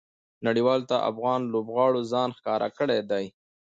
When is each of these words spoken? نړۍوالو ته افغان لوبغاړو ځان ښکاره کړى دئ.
نړۍوالو 0.47 0.89
ته 0.91 0.97
افغان 1.11 1.41
لوبغاړو 1.53 2.01
ځان 2.11 2.29
ښکاره 2.37 2.69
کړى 2.77 2.99
دئ. 3.11 3.25